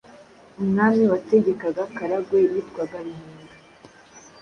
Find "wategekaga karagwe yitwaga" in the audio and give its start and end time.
1.11-2.97